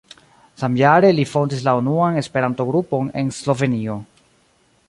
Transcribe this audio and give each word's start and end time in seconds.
Samjare 0.61 1.11
li 1.17 1.25
fondis 1.33 1.61
la 1.69 1.75
unuan 1.81 2.19
Esperanto-grupon 2.23 3.15
en 3.23 3.33
Slovenio. 3.43 4.01